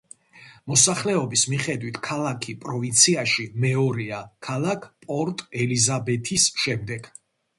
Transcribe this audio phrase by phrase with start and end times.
[0.69, 7.13] მოსახლეობის მიხედვით ქალაქი პროვინციაში მეორეა ქალაქ პორტ-ელიზაბეთის შემდეგ.